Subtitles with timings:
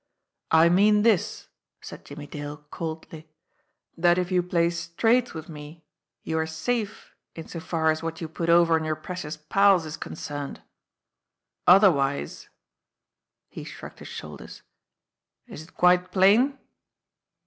[0.49, 1.47] "I mean this,"
[1.79, 3.29] said Jimmie Dale coldly,
[3.95, 5.83] "that if you play straight with me,
[6.23, 9.85] you are safe in so far as what you put over on your precious pals
[9.85, 10.63] is concerned.
[11.67, 12.49] Otherwise"
[13.51, 14.63] He shrugged his shoulders.
[15.45, 16.57] "Is it quite plain?"